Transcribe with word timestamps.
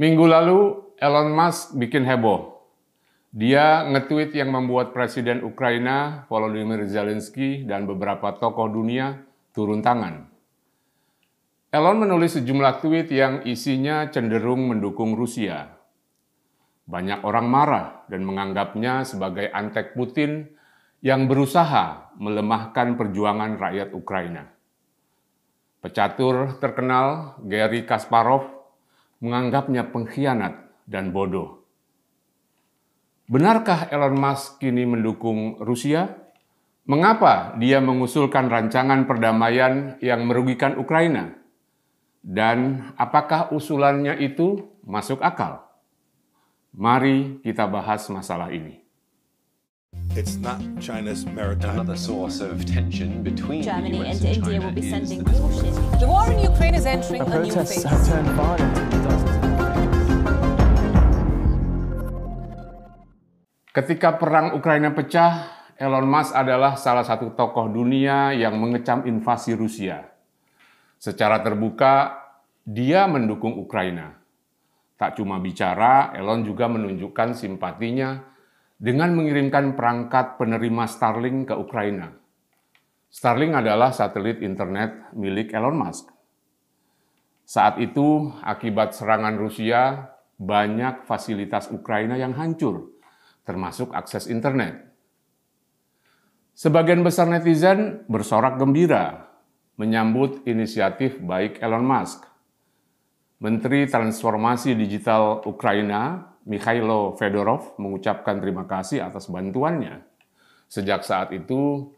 Minggu 0.00 0.24
lalu 0.24 0.80
Elon 0.96 1.28
Musk 1.28 1.76
bikin 1.76 2.08
heboh. 2.08 2.56
Dia 3.36 3.84
nge-tweet 3.84 4.32
yang 4.32 4.48
membuat 4.48 4.96
Presiden 4.96 5.44
Ukraina 5.44 6.24
Volodymyr 6.32 6.88
Zelensky 6.88 7.68
dan 7.68 7.84
beberapa 7.84 8.32
tokoh 8.32 8.72
dunia 8.72 9.20
turun 9.52 9.84
tangan. 9.84 10.24
Elon 11.68 12.00
menulis 12.00 12.32
sejumlah 12.32 12.80
tweet 12.80 13.12
yang 13.12 13.44
isinya 13.44 14.08
cenderung 14.08 14.72
mendukung 14.72 15.12
Rusia. 15.12 15.68
Banyak 16.88 17.20
orang 17.20 17.46
marah 17.52 17.86
dan 18.08 18.24
menganggapnya 18.24 19.04
sebagai 19.04 19.52
antek 19.52 19.92
Putin 19.92 20.48
yang 21.04 21.28
berusaha 21.28 22.16
melemahkan 22.16 22.96
perjuangan 22.96 23.60
rakyat 23.60 23.92
Ukraina. 23.92 24.48
Pecatur 25.84 26.56
terkenal 26.56 27.36
Gary 27.44 27.84
Kasparov 27.84 28.59
menganggapnya 29.20 29.92
pengkhianat 29.92 30.68
dan 30.88 31.12
bodoh. 31.12 31.60
Benarkah 33.30 33.86
Elon 33.94 34.18
Musk 34.18 34.58
kini 34.58 34.82
mendukung 34.88 35.60
Rusia? 35.62 36.18
Mengapa 36.90 37.54
dia 37.62 37.78
mengusulkan 37.78 38.50
rancangan 38.50 39.06
perdamaian 39.06 40.00
yang 40.02 40.26
merugikan 40.26 40.74
Ukraina? 40.74 41.38
Dan 42.20 42.90
apakah 42.98 43.54
usulannya 43.54 44.18
itu 44.18 44.66
masuk 44.82 45.22
akal? 45.22 45.62
Mari 46.74 47.38
kita 47.46 47.70
bahas 47.70 48.10
masalah 48.10 48.50
ini. 48.50 48.82
It's 50.20 50.36
not 50.36 50.60
China's 50.82 51.24
maritime. 51.24 51.80
Another 51.80 51.96
source 51.96 52.44
of 52.44 52.66
tension 52.68 53.24
between 53.24 53.64
Germany 53.64 54.04
the 54.04 54.10
and 54.10 54.18
US 54.18 54.20
and 54.20 54.36
India 54.36 54.58
China 54.58 54.66
will 54.68 54.76
be 54.76 54.84
sending 54.84 55.24
the 55.24 55.32
warships. 55.40 55.78
The 55.96 56.08
war 56.10 56.28
in 56.28 56.44
Ukraine 56.44 56.76
is 56.76 56.84
entering 56.84 57.24
The 57.24 57.40
a 57.40 57.46
new 57.46 57.54
phase. 57.54 57.88
have 57.88 58.04
turned 58.04 58.28
violent 58.36 58.74
in 58.76 59.00
dozens 59.00 59.32
of 59.32 59.48
Ketika 63.70 64.18
perang 64.20 64.58
Ukraina 64.58 64.92
pecah, 64.92 65.32
Elon 65.80 66.04
Musk 66.04 66.36
adalah 66.36 66.76
salah 66.76 67.06
satu 67.06 67.32
tokoh 67.32 67.72
dunia 67.72 68.36
yang 68.36 68.60
mengecam 68.60 69.08
invasi 69.08 69.56
Rusia. 69.56 70.04
Secara 71.00 71.40
terbuka, 71.40 72.18
dia 72.66 73.08
mendukung 73.08 73.56
Ukraina. 73.56 74.20
Tak 75.00 75.16
cuma 75.16 75.40
bicara, 75.40 76.12
Elon 76.12 76.44
juga 76.44 76.68
menunjukkan 76.68 77.32
simpatinya 77.32 78.28
dengan 78.80 79.12
mengirimkan 79.12 79.76
perangkat 79.76 80.40
penerima 80.40 80.88
Starlink 80.88 81.52
ke 81.52 81.54
Ukraina. 81.54 82.16
Starlink 83.12 83.52
adalah 83.52 83.92
satelit 83.92 84.40
internet 84.40 85.12
milik 85.12 85.52
Elon 85.52 85.76
Musk. 85.76 86.08
Saat 87.44 87.76
itu, 87.76 88.32
akibat 88.40 88.96
serangan 88.96 89.36
Rusia, 89.36 90.08
banyak 90.40 91.04
fasilitas 91.04 91.68
Ukraina 91.68 92.16
yang 92.16 92.32
hancur, 92.32 92.96
termasuk 93.44 93.92
akses 93.92 94.24
internet. 94.32 94.88
Sebagian 96.56 97.04
besar 97.04 97.28
netizen 97.28 98.08
bersorak 98.08 98.56
gembira 98.56 99.28
menyambut 99.76 100.40
inisiatif 100.48 101.20
baik 101.20 101.60
Elon 101.60 101.84
Musk. 101.84 102.24
Menteri 103.40 103.88
Transformasi 103.88 104.76
Digital 104.76 105.40
Ukraina, 105.48 106.36
Mikhailo 106.50 107.14
Fedorov, 107.14 107.78
mengucapkan 107.78 108.42
terima 108.42 108.66
kasih 108.66 109.06
atas 109.06 109.30
bantuannya. 109.30 110.02
Sejak 110.66 111.06
saat 111.06 111.30
itu, 111.30 111.94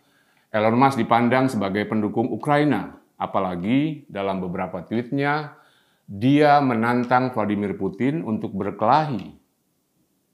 Elon 0.53 0.77
Musk 0.77 1.01
dipandang 1.01 1.49
sebagai 1.49 1.89
pendukung 1.89 2.29
Ukraina, 2.29 3.01
apalagi 3.17 4.05
dalam 4.13 4.45
beberapa 4.45 4.85
tweetnya, 4.85 5.57
dia 6.05 6.61
menantang 6.61 7.33
Vladimir 7.33 7.73
Putin 7.81 8.21
untuk 8.21 8.53
berkelahi. 8.53 9.33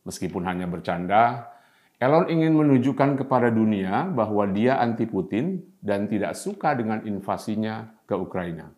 Meskipun 0.03 0.43
hanya 0.51 0.67
bercanda, 0.67 1.55
Elon 2.03 2.27
ingin 2.27 2.59
menunjukkan 2.59 3.23
kepada 3.23 3.55
dunia 3.55 4.11
bahwa 4.11 4.51
dia 4.51 4.83
anti 4.83 5.07
Putin 5.07 5.63
dan 5.79 6.11
tidak 6.11 6.35
suka 6.35 6.75
dengan 6.75 7.07
invasinya 7.07 7.91
ke 8.03 8.19
Ukraina. 8.19 8.78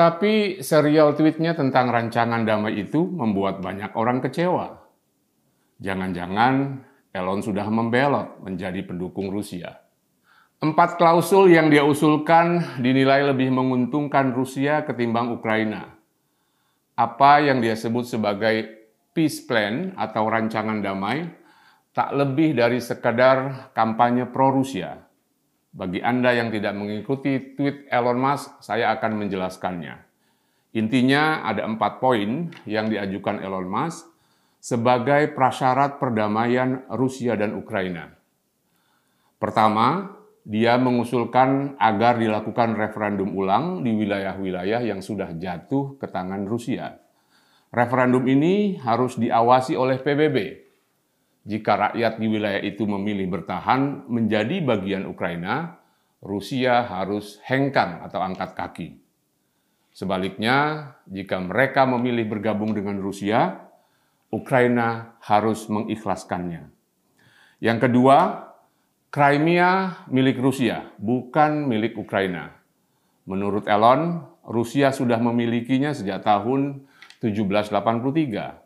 Tapi 0.00 0.64
serial 0.64 1.12
tweetnya 1.12 1.52
tentang 1.52 1.92
rancangan 1.92 2.48
damai 2.48 2.80
itu 2.80 3.04
membuat 3.04 3.60
banyak 3.60 3.92
orang 3.92 4.24
kecewa. 4.24 4.80
Jangan-jangan 5.76 6.80
Elon 7.12 7.44
sudah 7.44 7.68
membelot 7.68 8.40
menjadi 8.40 8.80
pendukung 8.80 9.28
Rusia. 9.28 9.76
Empat 10.64 10.96
klausul 10.96 11.52
yang 11.52 11.68
dia 11.68 11.84
usulkan 11.84 12.80
dinilai 12.80 13.28
lebih 13.28 13.52
menguntungkan 13.52 14.32
Rusia 14.32 14.88
ketimbang 14.88 15.36
Ukraina. 15.36 15.92
Apa 16.96 17.44
yang 17.44 17.60
dia 17.60 17.76
sebut 17.76 18.08
sebagai 18.08 18.72
peace 19.12 19.44
plan 19.44 19.92
atau 20.00 20.24
rancangan 20.32 20.80
damai 20.80 21.28
tak 21.92 22.16
lebih 22.16 22.56
dari 22.56 22.80
sekadar 22.80 23.68
kampanye 23.76 24.24
pro-Rusia. 24.32 25.09
Bagi 25.70 26.02
Anda 26.02 26.34
yang 26.34 26.50
tidak 26.50 26.74
mengikuti 26.74 27.54
tweet 27.54 27.86
Elon 27.86 28.18
Musk, 28.18 28.58
saya 28.58 28.90
akan 28.98 29.22
menjelaskannya. 29.22 29.94
Intinya 30.74 31.46
ada 31.46 31.66
empat 31.66 32.02
poin 32.02 32.50
yang 32.66 32.90
diajukan 32.90 33.38
Elon 33.38 33.70
Musk 33.70 34.06
sebagai 34.58 35.30
prasyarat 35.34 36.02
perdamaian 36.02 36.86
Rusia 36.94 37.34
dan 37.34 37.54
Ukraina. 37.54 38.12
Pertama, 39.40 40.20
dia 40.44 40.74
mengusulkan 40.76 41.78
agar 41.78 42.18
dilakukan 42.18 42.76
referendum 42.76 43.32
ulang 43.32 43.86
di 43.86 43.94
wilayah-wilayah 43.94 44.82
yang 44.84 45.00
sudah 45.00 45.32
jatuh 45.38 45.96
ke 45.96 46.06
tangan 46.10 46.44
Rusia. 46.44 46.98
Referendum 47.70 48.26
ini 48.26 48.74
harus 48.82 49.14
diawasi 49.14 49.78
oleh 49.78 50.02
PBB. 50.02 50.69
Jika 51.48 51.72
rakyat 51.88 52.20
di 52.20 52.26
wilayah 52.28 52.60
itu 52.60 52.84
memilih 52.84 53.32
bertahan 53.32 54.04
menjadi 54.06 54.60
bagian 54.60 55.08
Ukraina, 55.08 55.80
Rusia 56.20 56.84
harus 56.84 57.40
hengkang 57.48 58.04
atau 58.04 58.20
angkat 58.20 58.52
kaki. 58.52 58.88
Sebaliknya, 59.90 60.92
jika 61.08 61.40
mereka 61.40 61.88
memilih 61.88 62.28
bergabung 62.28 62.76
dengan 62.76 63.00
Rusia, 63.00 63.56
Ukraina 64.30 65.18
harus 65.24 65.66
mengikhlaskannya. 65.66 66.70
Yang 67.58 67.78
kedua, 67.88 68.46
Crimea 69.10 70.06
milik 70.06 70.38
Rusia, 70.38 70.86
bukan 71.00 71.66
milik 71.66 71.98
Ukraina. 71.98 72.54
Menurut 73.26 73.66
Elon, 73.66 74.22
Rusia 74.46 74.94
sudah 74.94 75.18
memilikinya 75.18 75.90
sejak 75.90 76.22
tahun 76.22 76.86
1783. 77.18 78.59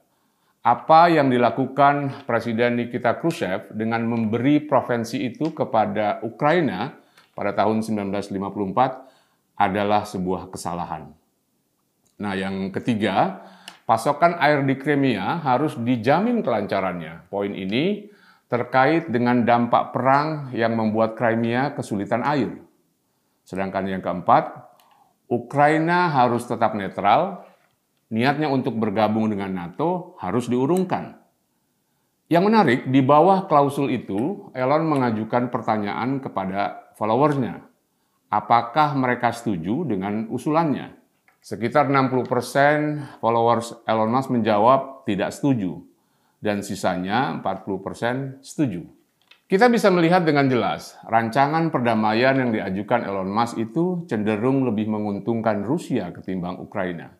Apa 0.64 1.12
yang 1.12 1.28
dilakukan 1.28 2.24
Presiden 2.24 2.80
Nikita 2.80 3.20
Khrushchev 3.20 3.68
dengan 3.76 4.00
memberi 4.08 4.64
provinsi 4.64 5.20
itu 5.20 5.52
kepada 5.52 6.24
Ukraina 6.24 6.96
pada 7.36 7.52
tahun 7.52 7.84
1954 7.84 9.60
adalah 9.60 10.08
sebuah 10.08 10.48
kesalahan. 10.48 11.12
Nah, 12.16 12.32
yang 12.32 12.72
ketiga, 12.72 13.44
pasokan 13.84 14.40
air 14.40 14.64
di 14.64 14.80
Crimea 14.80 15.44
harus 15.44 15.76
dijamin 15.76 16.40
kelancarannya. 16.40 17.28
Poin 17.28 17.52
ini 17.52 18.08
terkait 18.48 19.12
dengan 19.12 19.44
dampak 19.44 19.92
perang 19.92 20.48
yang 20.56 20.72
membuat 20.80 21.12
Crimea 21.12 21.76
kesulitan 21.76 22.24
air. 22.24 22.56
Sedangkan 23.44 23.84
yang 23.84 24.00
keempat, 24.00 24.48
Ukraina 25.28 26.08
harus 26.08 26.48
tetap 26.48 26.72
netral, 26.72 27.44
niatnya 28.12 28.50
untuk 28.52 28.76
bergabung 28.76 29.30
dengan 29.32 29.52
NATO 29.54 30.18
harus 30.20 30.50
diurungkan. 30.50 31.24
Yang 32.28 32.44
menarik, 32.48 32.80
di 32.88 33.04
bawah 33.04 33.44
klausul 33.44 33.92
itu, 33.92 34.48
Elon 34.56 34.88
mengajukan 34.88 35.52
pertanyaan 35.52 36.24
kepada 36.24 36.92
followersnya. 36.96 37.60
Apakah 38.32 38.96
mereka 38.96 39.30
setuju 39.30 39.84
dengan 39.84 40.26
usulannya? 40.32 40.96
Sekitar 41.44 41.92
60% 41.92 43.20
followers 43.20 43.76
Elon 43.84 44.08
Musk 44.08 44.32
menjawab 44.32 45.04
tidak 45.04 45.36
setuju 45.36 45.84
dan 46.40 46.64
sisanya 46.64 47.36
40% 47.44 48.40
setuju. 48.40 48.88
Kita 49.44 49.68
bisa 49.68 49.92
melihat 49.92 50.24
dengan 50.24 50.48
jelas, 50.48 50.96
rancangan 51.04 51.68
perdamaian 51.68 52.40
yang 52.40 52.48
diajukan 52.48 53.04
Elon 53.04 53.28
Musk 53.28 53.60
itu 53.60 54.08
cenderung 54.08 54.64
lebih 54.64 54.88
menguntungkan 54.88 55.60
Rusia 55.60 56.08
ketimbang 56.16 56.56
Ukraina. 56.56 57.12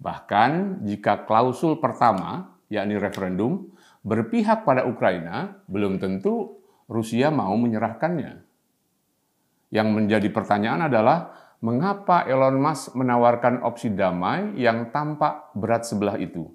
Bahkan 0.00 0.82
jika 0.88 1.28
klausul 1.28 1.76
pertama, 1.76 2.56
yakni 2.72 2.96
referendum, 2.96 3.68
berpihak 4.00 4.64
pada 4.64 4.88
Ukraina, 4.88 5.60
belum 5.68 6.00
tentu 6.00 6.56
Rusia 6.88 7.28
mau 7.28 7.52
menyerahkannya. 7.54 8.42
Yang 9.70 9.88
menjadi 9.92 10.28
pertanyaan 10.32 10.90
adalah, 10.90 11.36
mengapa 11.60 12.24
Elon 12.24 12.58
Musk 12.58 12.96
menawarkan 12.96 13.62
opsi 13.62 13.92
damai 13.92 14.56
yang 14.56 14.90
tampak 14.90 15.52
berat 15.54 15.86
sebelah 15.86 16.16
itu? 16.16 16.48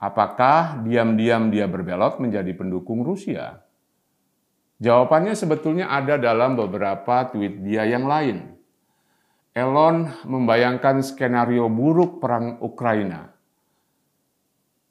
Apakah 0.00 0.80
diam-diam 0.86 1.50
dia 1.50 1.66
berbelot 1.66 2.22
menjadi 2.22 2.52
pendukung 2.56 3.02
Rusia? 3.02 3.60
Jawabannya 4.76 5.32
sebetulnya 5.32 5.88
ada 5.88 6.20
dalam 6.20 6.52
beberapa 6.56 7.28
tweet 7.32 7.64
dia 7.64 7.88
yang 7.88 8.04
lain. 8.04 8.55
Elon 9.56 10.12
membayangkan 10.28 11.00
skenario 11.00 11.72
buruk 11.72 12.20
perang 12.20 12.60
Ukraina. 12.60 13.32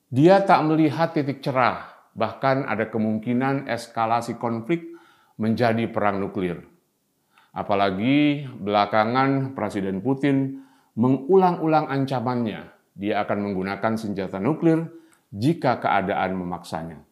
Dia 0.09 0.41
tak 0.41 0.65
melihat 0.65 1.13
titik 1.13 1.45
cerah, 1.45 1.85
bahkan 2.17 2.65
ada 2.65 2.89
kemungkinan 2.89 3.69
eskalasi 3.69 4.41
konflik 4.41 4.89
menjadi 5.37 5.85
perang 5.85 6.17
nuklir. 6.17 6.65
Apalagi 7.53 8.49
belakangan 8.57 9.53
Presiden 9.53 10.01
Putin 10.01 10.65
mengulang-ulang 10.97 11.85
ancamannya, 11.85 12.65
dia 12.97 13.21
akan 13.21 13.45
menggunakan 13.45 13.93
senjata 14.01 14.41
nuklir 14.41 14.89
jika 15.29 15.77
keadaan 15.77 16.41
memaksanya. 16.41 17.05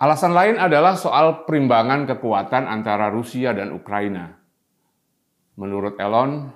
Alasan 0.00 0.32
lain 0.32 0.56
adalah 0.56 0.96
soal 0.96 1.44
perimbangan 1.44 2.08
kekuatan 2.08 2.64
antara 2.64 3.12
Rusia 3.12 3.52
dan 3.52 3.68
Ukraina. 3.76 4.43
Menurut 5.54 5.94
Elon, 6.02 6.50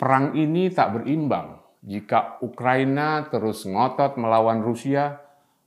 perang 0.00 0.32
ini 0.32 0.72
tak 0.72 0.96
berimbang 0.96 1.60
jika 1.82 2.38
Ukraina 2.46 3.26
terus 3.26 3.66
ngotot 3.66 4.14
melawan 4.14 4.62
Rusia, 4.62 5.18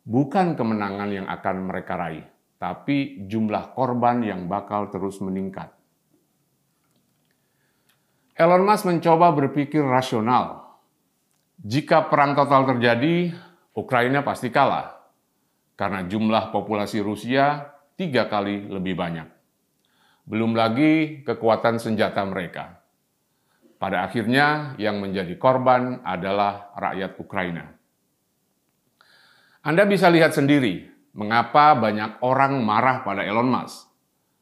bukan 0.08 0.56
kemenangan 0.56 1.10
yang 1.12 1.28
akan 1.28 1.56
mereka 1.68 2.00
raih, 2.00 2.24
tapi 2.56 3.28
jumlah 3.28 3.76
korban 3.76 4.24
yang 4.24 4.48
bakal 4.48 4.88
terus 4.88 5.20
meningkat. 5.20 5.76
Elon 8.36 8.64
Musk 8.64 8.88
mencoba 8.88 9.32
berpikir 9.36 9.84
rasional. 9.84 10.64
Jika 11.60 12.08
perang 12.08 12.36
total 12.36 12.68
terjadi, 12.68 13.32
Ukraina 13.76 14.24
pasti 14.24 14.52
kalah 14.52 14.96
karena 15.76 16.08
jumlah 16.08 16.56
populasi 16.56 17.04
Rusia 17.04 17.76
tiga 18.00 18.32
kali 18.32 18.72
lebih 18.72 18.96
banyak. 18.96 19.35
Belum 20.26 20.58
lagi 20.58 21.22
kekuatan 21.22 21.78
senjata 21.78 22.26
mereka. 22.26 22.82
Pada 23.78 24.02
akhirnya, 24.02 24.74
yang 24.82 24.98
menjadi 24.98 25.38
korban 25.38 26.02
adalah 26.02 26.74
rakyat 26.74 27.22
Ukraina. 27.22 27.66
Anda 29.62 29.86
bisa 29.86 30.10
lihat 30.10 30.34
sendiri 30.34 30.90
mengapa 31.14 31.78
banyak 31.78 32.26
orang 32.26 32.66
marah 32.66 33.06
pada 33.06 33.22
Elon 33.22 33.54
Musk. 33.54 33.86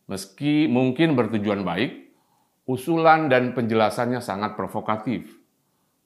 Meski 0.08 0.72
mungkin 0.72 1.20
bertujuan 1.20 1.68
baik, 1.68 2.16
usulan 2.64 3.28
dan 3.28 3.52
penjelasannya 3.52 4.24
sangat 4.24 4.56
provokatif, 4.56 5.28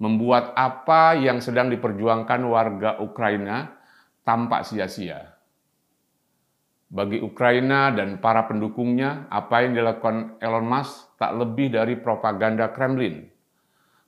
membuat 0.02 0.58
apa 0.58 1.18
yang 1.18 1.38
sedang 1.38 1.70
diperjuangkan 1.70 2.42
warga 2.46 2.98
Ukraina 3.02 3.78
tampak 4.26 4.66
sia-sia. 4.66 5.37
Bagi 6.88 7.20
Ukraina 7.20 7.92
dan 7.92 8.24
para 8.24 8.48
pendukungnya, 8.48 9.28
apa 9.28 9.68
yang 9.68 9.76
dilakukan 9.76 10.40
Elon 10.40 10.64
Musk 10.64 11.20
tak 11.20 11.36
lebih 11.36 11.76
dari 11.76 12.00
propaganda 12.00 12.72
Kremlin. 12.72 13.28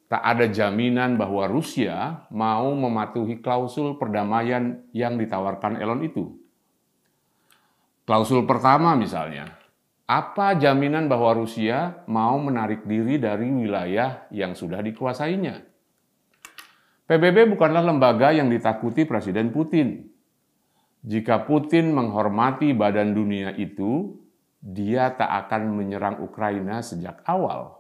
Tak 0.09 0.23
ada 0.25 0.49
jaminan 0.49 1.19
bahwa 1.19 1.45
Rusia 1.45 2.25
mau 2.33 2.73
mematuhi 2.73 3.43
klausul 3.43 3.99
perdamaian 3.99 4.81
yang 4.89 5.19
ditawarkan 5.19 5.77
Elon 5.77 6.01
itu. 6.01 6.33
Klausul 8.09 8.49
pertama 8.49 8.97
misalnya, 8.97 9.53
apa 10.09 10.57
jaminan 10.57 11.05
bahwa 11.05 11.37
Rusia 11.37 12.01
mau 12.09 12.41
menarik 12.41 12.89
diri 12.89 13.21
dari 13.21 13.45
wilayah 13.53 14.25
yang 14.33 14.57
sudah 14.57 14.81
dikuasainya? 14.81 15.61
PBB 17.05 17.53
bukanlah 17.53 17.85
lembaga 17.85 18.33
yang 18.33 18.49
ditakuti 18.49 19.05
Presiden 19.05 19.53
Putin. 19.53 20.08
Jika 21.03 21.47
Putin 21.47 21.95
menghormati 21.95 22.75
badan 22.75 23.15
dunia 23.15 23.55
itu, 23.55 24.19
dia 24.59 25.15
tak 25.15 25.47
akan 25.47 25.79
menyerang 25.79 26.19
Ukraina 26.19 26.83
sejak 26.83 27.23
awal. 27.23 27.79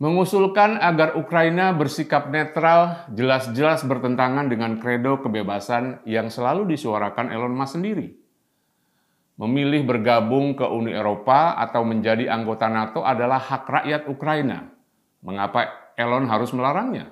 Mengusulkan 0.00 0.80
agar 0.80 1.16
Ukraina 1.16 1.76
bersikap 1.76 2.32
netral 2.32 3.04
jelas-jelas 3.12 3.84
bertentangan 3.84 4.48
dengan 4.48 4.80
kredo 4.80 5.20
kebebasan 5.20 6.00
yang 6.08 6.32
selalu 6.32 6.72
disuarakan 6.72 7.32
Elon 7.32 7.52
Musk 7.52 7.76
sendiri 7.76 8.20
memilih 9.40 9.88
bergabung 9.88 10.52
ke 10.52 10.68
Uni 10.68 10.92
Eropa 10.92 11.56
atau 11.56 11.80
menjadi 11.80 12.28
anggota 12.28 12.68
NATO 12.68 13.00
adalah 13.00 13.40
hak 13.40 13.64
rakyat 13.64 14.02
Ukraina. 14.12 14.68
Mengapa 15.24 15.92
Elon 15.96 16.28
harus 16.28 16.52
melarangnya? 16.52 17.08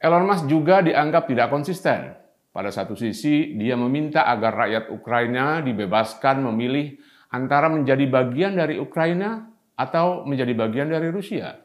Elon 0.00 0.24
Musk 0.24 0.48
juga 0.48 0.80
dianggap 0.80 1.28
tidak 1.28 1.52
konsisten. 1.52 2.16
Pada 2.54 2.70
satu 2.70 2.94
sisi, 2.94 3.58
dia 3.58 3.74
meminta 3.74 4.30
agar 4.30 4.54
rakyat 4.54 4.84
Ukraina 4.94 5.58
dibebaskan 5.58 6.38
memilih 6.38 6.94
antara 7.34 7.66
menjadi 7.66 8.06
bagian 8.06 8.54
dari 8.54 8.78
Ukraina 8.78 9.50
atau 9.74 10.22
menjadi 10.22 10.54
bagian 10.54 10.86
dari 10.86 11.10
Rusia. 11.10 11.58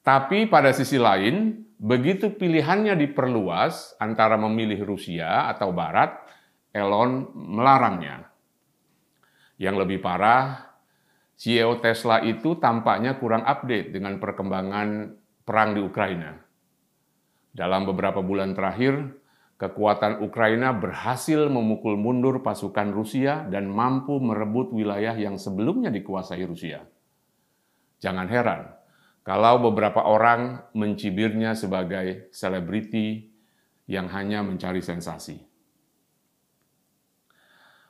Tapi 0.00 0.48
pada 0.48 0.72
sisi 0.72 0.96
lain, 0.96 1.68
begitu 1.76 2.32
pilihannya 2.32 2.96
diperluas 2.96 4.00
antara 4.00 4.40
memilih 4.40 4.88
Rusia 4.88 5.52
atau 5.52 5.76
Barat, 5.76 6.16
Elon 6.72 7.36
melarangnya. 7.36 8.24
Yang 9.60 9.84
lebih 9.84 9.98
parah, 10.00 10.64
CEO 11.36 11.76
Tesla 11.84 12.24
itu 12.24 12.56
tampaknya 12.56 13.20
kurang 13.20 13.44
update 13.44 13.92
dengan 13.92 14.16
perkembangan 14.16 15.12
perang 15.44 15.76
di 15.76 15.84
Ukraina. 15.84 16.40
Dalam 17.52 17.84
beberapa 17.84 18.24
bulan 18.24 18.56
terakhir, 18.56 19.25
kekuatan 19.56 20.20
Ukraina 20.20 20.76
berhasil 20.76 21.48
memukul 21.48 21.96
mundur 21.96 22.44
pasukan 22.44 22.92
Rusia 22.92 23.48
dan 23.48 23.72
mampu 23.72 24.20
merebut 24.20 24.72
wilayah 24.72 25.16
yang 25.16 25.40
sebelumnya 25.40 25.88
dikuasai 25.88 26.44
Rusia. 26.44 26.84
Jangan 28.00 28.28
heran 28.28 28.76
kalau 29.26 29.58
beberapa 29.58 30.06
orang 30.06 30.70
mencibirnya 30.76 31.58
sebagai 31.58 32.30
selebriti 32.30 33.32
yang 33.90 34.06
hanya 34.12 34.44
mencari 34.46 34.78
sensasi. 34.78 35.42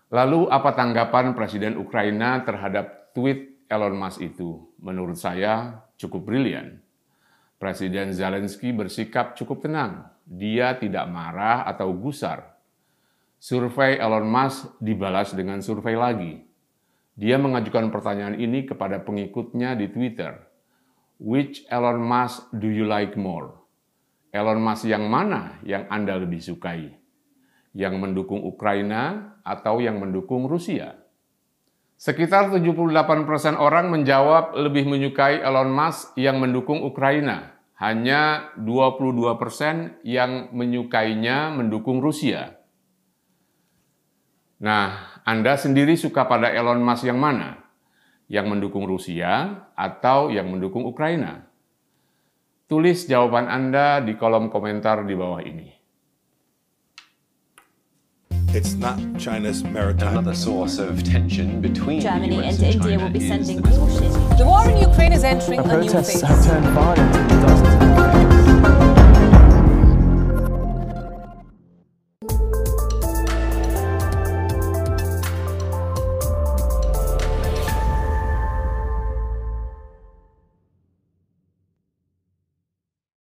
Lalu 0.06 0.46
apa 0.48 0.70
tanggapan 0.72 1.34
Presiden 1.34 1.74
Ukraina 1.76 2.46
terhadap 2.46 3.10
tweet 3.10 3.66
Elon 3.66 3.98
Musk 3.98 4.22
itu? 4.22 4.70
Menurut 4.78 5.18
saya 5.18 5.82
cukup 5.98 6.30
brilian. 6.30 6.78
Presiden 7.58 8.14
Zelensky 8.14 8.70
bersikap 8.70 9.34
cukup 9.34 9.66
tenang. 9.66 10.15
Dia 10.26 10.74
tidak 10.74 11.06
marah 11.06 11.62
atau 11.62 11.94
gusar. 11.94 12.58
Survei 13.38 13.94
Elon 13.94 14.26
Musk 14.26 14.74
dibalas 14.82 15.30
dengan 15.30 15.62
survei 15.62 15.94
lagi. 15.94 16.42
Dia 17.14 17.38
mengajukan 17.38 17.94
pertanyaan 17.94 18.34
ini 18.36 18.66
kepada 18.66 19.00
pengikutnya 19.00 19.78
di 19.78 19.86
Twitter. 19.88 20.34
Which 21.16 21.64
Elon 21.70 22.02
Musk 22.02 22.52
do 22.52 22.68
you 22.68 22.84
like 22.84 23.14
more? 23.14 23.56
Elon 24.34 24.60
Musk 24.60 24.84
yang 24.84 25.08
mana 25.08 25.62
yang 25.64 25.88
Anda 25.88 26.20
lebih 26.20 26.42
sukai? 26.42 26.92
Yang 27.72 27.94
mendukung 27.96 28.44
Ukraina 28.44 29.36
atau 29.46 29.80
yang 29.80 29.96
mendukung 29.96 30.44
Rusia. 30.44 31.06
Sekitar 31.96 32.52
78% 32.52 32.92
orang 33.56 33.88
menjawab 33.88 34.52
lebih 34.52 34.84
menyukai 34.84 35.40
Elon 35.40 35.72
Musk 35.72 36.12
yang 36.20 36.36
mendukung 36.36 36.84
Ukraina. 36.84 37.55
Hanya 37.76 38.52
22% 38.56 40.00
yang 40.00 40.48
menyukainya 40.56 41.52
mendukung 41.52 42.00
Rusia. 42.00 42.56
Nah, 44.56 45.20
Anda 45.28 45.60
sendiri 45.60 46.00
suka 46.00 46.24
pada 46.24 46.48
Elon 46.48 46.80
Musk 46.80 47.04
yang 47.04 47.20
mana? 47.20 47.60
Yang 48.32 48.46
mendukung 48.48 48.88
Rusia 48.88 49.68
atau 49.76 50.32
yang 50.32 50.48
mendukung 50.48 50.88
Ukraina? 50.88 51.44
Tulis 52.64 53.04
jawaban 53.04 53.46
Anda 53.52 54.00
di 54.00 54.16
kolom 54.16 54.48
komentar 54.48 55.04
di 55.04 55.12
bawah 55.12 55.44
ini. 55.44 55.75
It's 58.54 58.74
not 58.74 58.98
China's 59.18 59.62
maritime. 59.64 60.12
Another 60.18 60.34
source 60.34 60.78
of 60.78 61.02
tension 61.02 61.60
between 61.60 62.00
Germany 62.00 62.36
the 62.36 62.46
US 62.46 62.54
and 62.58 62.64
India 62.74 62.80
China 62.80 63.04
will 63.04 63.10
be 63.12 63.20
sending 63.28 63.60
the- 63.60 63.78
warships. 63.80 64.38
The 64.38 64.44
war 64.46 64.68
in 64.70 64.76
Ukraine 64.78 65.12
is 65.12 65.24
entering 65.24 65.62
The 65.62 65.76
a 65.76 65.80
new 65.82 65.90
protests 65.90 66.12
phase. 66.12 66.22
have 66.22 66.46
turned 66.46 66.66
violent 66.66 67.16
in 67.16 67.40
dozens 67.42 67.95